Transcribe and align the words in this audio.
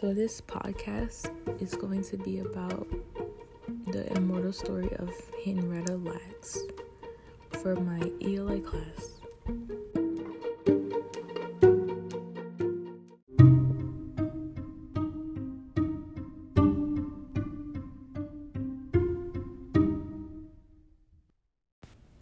So, 0.00 0.14
this 0.14 0.40
podcast 0.40 1.30
is 1.60 1.74
going 1.74 2.04
to 2.04 2.16
be 2.16 2.38
about 2.38 2.88
the 3.88 4.10
immortal 4.16 4.50
story 4.50 4.90
of 4.96 5.10
Henrietta 5.44 5.96
Lacks 5.96 6.58
for 7.60 7.74
my 7.76 8.10
ELA 8.22 8.60
class. 8.62 9.20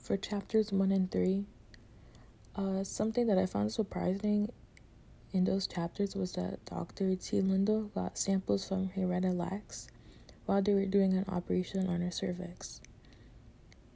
For 0.00 0.16
chapters 0.16 0.70
1 0.70 0.92
and 0.92 1.10
3, 1.10 1.44
uh, 2.54 2.84
something 2.84 3.26
that 3.26 3.38
I 3.38 3.46
found 3.46 3.72
surprising 3.72 4.52
in 5.34 5.44
those 5.44 5.66
chapters 5.66 6.14
was 6.14 6.32
that 6.34 6.64
Dr. 6.64 7.06
TeLinde 7.16 7.92
got 7.92 8.16
samples 8.16 8.68
from 8.68 8.88
Henrietta 8.88 9.32
Lacks 9.32 9.88
while 10.46 10.62
they 10.62 10.72
were 10.72 10.86
doing 10.86 11.12
an 11.14 11.24
operation 11.28 11.88
on 11.88 12.00
her 12.00 12.10
cervix. 12.12 12.80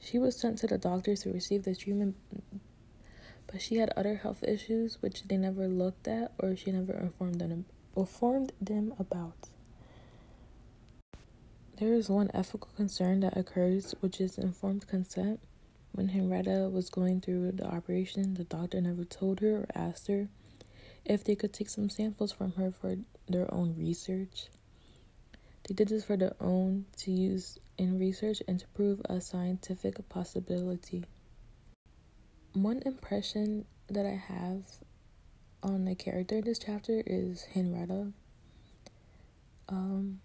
She 0.00 0.18
was 0.18 0.34
sent 0.34 0.58
to 0.58 0.66
the 0.66 0.78
doctors 0.78 1.22
to 1.22 1.32
receive 1.32 1.64
the 1.64 1.76
treatment, 1.76 2.16
but 3.46 3.60
she 3.60 3.76
had 3.76 3.90
other 3.90 4.14
health 4.14 4.42
issues 4.44 5.02
which 5.02 5.24
they 5.24 5.36
never 5.36 5.68
looked 5.68 6.08
at 6.08 6.32
or 6.38 6.56
she 6.56 6.72
never 6.72 6.94
informed 6.94 7.40
them 7.40 7.66
informed 7.94 8.52
them 8.60 8.94
about. 8.98 9.50
There 11.78 11.92
is 11.92 12.08
one 12.08 12.30
ethical 12.32 12.70
concern 12.76 13.20
that 13.20 13.36
occurs, 13.36 13.94
which 14.00 14.20
is 14.22 14.38
informed 14.38 14.86
consent. 14.86 15.40
When 15.92 16.08
Henrietta 16.08 16.70
was 16.72 16.88
going 16.88 17.20
through 17.20 17.52
the 17.52 17.66
operation, 17.66 18.34
the 18.34 18.44
doctor 18.44 18.80
never 18.80 19.04
told 19.04 19.40
her 19.40 19.58
or 19.58 19.66
asked 19.74 20.06
her 20.08 20.28
if 21.06 21.24
they 21.24 21.34
could 21.34 21.52
take 21.52 21.68
some 21.68 21.88
samples 21.88 22.32
from 22.32 22.52
her 22.52 22.70
for 22.70 22.96
their 23.28 23.52
own 23.52 23.74
research. 23.78 24.48
They 25.68 25.74
did 25.74 25.88
this 25.88 26.04
for 26.04 26.16
their 26.16 26.36
own 26.40 26.86
to 26.98 27.10
use 27.10 27.58
in 27.78 27.98
research 27.98 28.42
and 28.46 28.60
to 28.60 28.66
prove 28.68 29.00
a 29.06 29.20
scientific 29.20 30.08
possibility. 30.08 31.04
One 32.52 32.82
impression 32.86 33.64
that 33.88 34.06
I 34.06 34.16
have 34.16 34.62
on 35.62 35.84
the 35.84 35.94
character 35.94 36.36
in 36.36 36.44
this 36.44 36.58
chapter 36.58 37.02
is 37.06 37.44
Henrietta. 37.44 38.12
Um, 39.68 40.20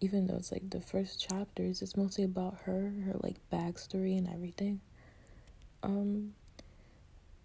even 0.00 0.26
though 0.26 0.36
it's 0.36 0.50
like 0.50 0.70
the 0.70 0.80
first 0.80 1.20
chapters, 1.20 1.82
it's 1.82 1.96
mostly 1.96 2.24
about 2.24 2.58
her, 2.64 2.92
her 3.04 3.14
like 3.22 3.36
backstory 3.52 4.18
and 4.18 4.28
everything 4.28 4.80
um 5.82 6.32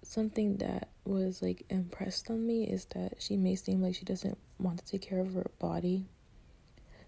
something 0.07 0.57
that 0.57 0.87
was 1.03 1.41
like 1.41 1.63
impressed 1.69 2.29
on 2.29 2.47
me 2.47 2.63
is 2.63 2.85
that 2.85 3.13
she 3.19 3.35
may 3.35 3.55
seem 3.55 3.81
like 3.81 3.95
she 3.95 4.05
doesn't 4.05 4.37
want 4.57 4.79
to 4.79 4.85
take 4.85 5.01
care 5.01 5.19
of 5.19 5.33
her 5.33 5.51
body 5.59 6.05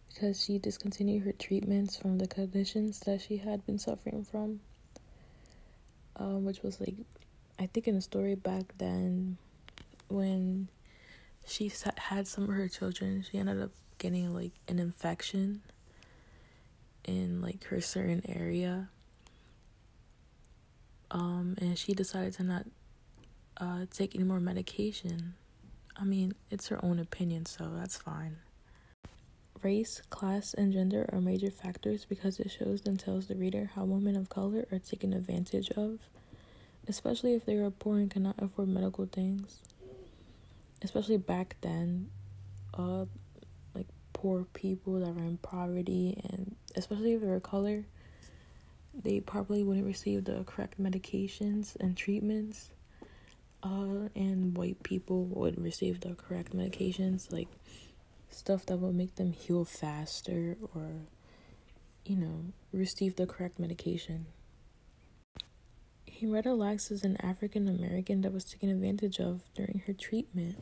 because 0.10 0.44
she 0.44 0.58
discontinued 0.58 1.24
her 1.24 1.32
treatments 1.32 1.96
from 1.96 2.18
the 2.18 2.28
conditions 2.28 3.00
that 3.02 3.22
she 3.22 3.38
had 3.38 3.66
been 3.66 3.80
suffering 3.80 4.26
from 4.30 4.60
um, 6.18 6.44
which 6.44 6.62
was 6.62 6.80
like 6.82 6.96
i 7.58 7.66
think 7.68 7.88
in 7.88 7.96
the 7.96 8.02
story 8.02 8.36
back 8.36 8.64
then 8.78 9.38
when 10.10 10.68
she 11.48 11.72
had 11.98 12.28
some 12.28 12.44
of 12.44 12.50
her 12.50 12.68
children 12.68 13.24
she 13.30 13.38
ended 13.38 13.62
up 13.62 13.72
getting 13.98 14.34
like 14.34 14.52
an 14.68 14.78
infection 14.78 15.62
in 17.06 17.42
like 17.42 17.64
her 17.66 17.80
certain 17.80 18.22
area 18.28 18.90
um, 21.12 21.56
and 21.60 21.78
she 21.78 21.94
decided 21.94 22.34
to 22.34 22.44
not 22.44 22.66
uh, 23.60 23.86
take 23.92 24.16
any 24.16 24.24
more 24.24 24.40
medication. 24.40 25.34
I 25.96 26.04
mean, 26.04 26.34
it's 26.50 26.68
her 26.68 26.84
own 26.84 27.00
opinion, 27.00 27.46
so 27.46 27.72
that's 27.76 27.98
fine. 27.98 28.38
Race, 29.62 30.02
class, 30.10 30.54
and 30.54 30.72
gender 30.72 31.10
are 31.12 31.20
major 31.20 31.52
factors 31.52 32.06
because 32.06 32.40
it 32.40 32.50
shows 32.50 32.82
and 32.86 32.98
tells 32.98 33.28
the 33.28 33.36
reader 33.36 33.72
how 33.76 33.84
women 33.84 34.16
of 34.16 34.30
color 34.30 34.66
are 34.72 34.80
taken 34.80 35.12
advantage 35.12 35.70
of, 35.72 36.00
especially 36.88 37.34
if 37.34 37.46
they 37.46 37.56
are 37.56 37.70
poor 37.70 37.98
and 37.98 38.10
cannot 38.10 38.36
afford 38.38 38.70
medical 38.70 39.06
things. 39.06 39.62
Especially 40.82 41.18
back 41.18 41.58
then, 41.60 42.10
uh, 42.74 43.04
like 43.76 43.88
poor 44.14 44.46
people 44.54 45.02
that 45.02 45.14
were 45.14 45.24
in 45.24 45.38
poverty, 45.38 46.22
and 46.30 46.56
especially 46.78 47.14
if 47.14 47.22
they 47.22 47.28
were 47.28 47.42
color 47.42 47.84
they 49.04 49.20
probably 49.20 49.64
wouldn't 49.64 49.86
receive 49.86 50.26
the 50.26 50.44
correct 50.46 50.82
medications 50.82 51.76
and 51.80 51.96
treatments. 51.96 52.70
Uh, 53.62 54.08
and 54.16 54.56
white 54.58 54.82
people 54.84 55.26
would 55.26 55.62
receive 55.62 56.00
the 56.00 56.16
correct 56.16 56.56
medications, 56.56 57.32
like 57.32 57.50
stuff 58.30 58.66
that 58.66 58.78
would 58.78 58.96
make 58.96 59.16
them 59.16 59.34
heal 59.34 59.66
faster 59.66 60.56
or, 60.74 60.92
you 62.06 62.16
know, 62.16 62.46
receive 62.72 63.18
the 63.18 63.28
correct 63.28 63.60
medication. 63.60 64.28
Henrietta 66.20 66.52
is 66.90 67.04
an 67.04 67.18
African 67.22 67.68
American 67.68 68.22
that 68.22 68.34
was 68.34 68.44
taken 68.44 68.70
advantage 68.70 69.20
of 69.20 69.42
during 69.56 69.84
her 69.88 69.94
treatment 69.94 70.62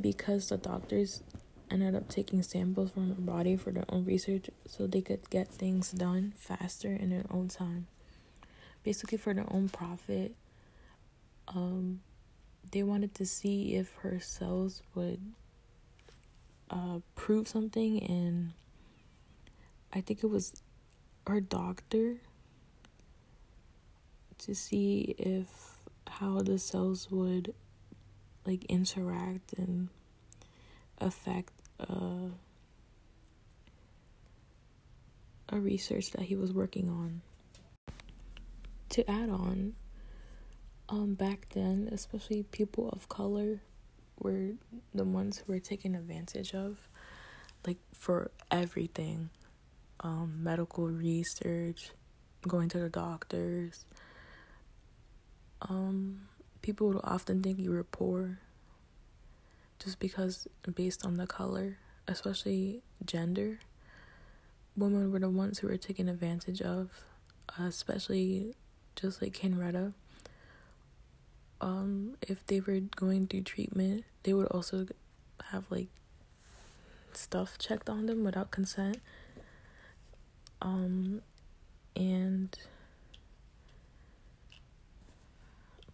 because 0.00 0.48
the 0.48 0.56
doctors 0.56 1.22
ended 1.70 1.94
up 1.94 2.08
taking 2.08 2.42
samples 2.42 2.90
from 2.90 3.08
her 3.08 3.20
body 3.20 3.56
for 3.56 3.70
their 3.70 3.84
own 3.88 4.04
research 4.04 4.50
so 4.66 4.86
they 4.86 5.00
could 5.00 5.28
get 5.30 5.48
things 5.48 5.92
done 5.92 6.32
faster 6.36 6.92
in 6.92 7.10
their 7.10 7.24
own 7.30 7.48
time. 7.48 7.86
Basically, 8.82 9.18
for 9.18 9.34
their 9.34 9.50
own 9.52 9.68
profit. 9.68 10.34
Um, 11.48 12.00
they 12.70 12.82
wanted 12.82 13.14
to 13.16 13.26
see 13.26 13.74
if 13.76 13.92
her 13.96 14.18
cells 14.20 14.82
would 14.94 15.20
uh, 16.70 17.00
prove 17.14 17.48
something, 17.48 18.02
and 18.02 18.52
I 19.92 20.00
think 20.00 20.24
it 20.24 20.28
was 20.28 20.62
her 21.26 21.40
doctor 21.40 22.16
to 24.38 24.54
see 24.54 25.14
if 25.18 25.78
how 26.06 26.40
the 26.42 26.58
cells 26.58 27.10
would 27.10 27.54
like 28.46 28.64
interact 28.66 29.54
and 29.54 29.88
affect 30.98 31.52
uh, 31.80 32.28
a 35.48 35.58
research 35.58 36.10
that 36.10 36.22
he 36.22 36.36
was 36.36 36.52
working 36.52 36.88
on. 36.88 37.22
To 38.90 39.10
add 39.10 39.30
on, 39.30 39.74
um, 40.88 41.14
back 41.14 41.48
then, 41.50 41.88
especially 41.92 42.42
people 42.42 42.88
of 42.90 43.08
color 43.08 43.60
were 44.20 44.52
the 44.94 45.04
ones 45.04 45.38
who 45.38 45.52
were 45.52 45.60
taken 45.60 45.94
advantage 45.94 46.54
of, 46.54 46.88
like 47.66 47.78
for 47.92 48.30
everything, 48.50 49.30
um, 50.00 50.42
medical 50.42 50.88
research, 50.88 51.90
going 52.46 52.68
to 52.68 52.78
the 52.78 52.88
doctors. 52.88 53.86
Um, 55.62 56.28
people 56.62 56.88
would 56.88 57.00
often 57.04 57.42
think 57.42 57.58
you 57.58 57.70
were 57.70 57.84
poor 57.84 58.38
just 59.78 59.98
because 59.98 60.46
based 60.74 61.04
on 61.04 61.16
the 61.16 61.26
color, 61.26 61.78
especially 62.08 62.82
gender, 63.04 63.58
women 64.76 65.10
were 65.10 65.18
the 65.18 65.30
ones 65.30 65.58
who 65.58 65.68
were 65.68 65.76
taken 65.76 66.08
advantage 66.08 66.60
of, 66.62 67.04
uh, 67.58 67.64
especially 67.64 68.54
just 68.96 69.20
like 69.20 69.36
Henrietta. 69.36 69.92
Um, 71.64 72.16
if 72.20 72.46
they 72.46 72.60
were 72.60 72.80
going 72.94 73.26
through 73.26 73.40
treatment, 73.40 74.04
they 74.22 74.34
would 74.34 74.48
also 74.48 74.86
have 75.44 75.64
like 75.70 75.88
stuff 77.14 77.56
checked 77.56 77.88
on 77.88 78.04
them 78.04 78.22
without 78.22 78.50
consent. 78.50 78.98
Um, 80.60 81.22
and 81.96 82.54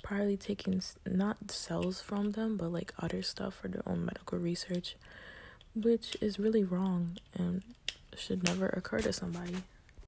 probably 0.03 0.37
taking 0.37 0.83
not 1.07 1.53
cells 1.53 2.01
from 2.01 2.33
them, 2.33 2.57
but 2.57 2.73
like 2.73 2.93
other 2.99 3.23
stuff 3.23 3.55
for 3.55 3.69
their 3.69 3.83
own 3.87 4.05
medical 4.05 4.39
research, 4.39 4.97
which 5.77 6.17
is 6.21 6.41
really 6.41 6.65
wrong 6.65 7.17
and 7.33 7.63
should 8.17 8.43
never 8.43 8.67
occur 8.67 8.99
to 8.99 9.13
somebody. 9.13 9.59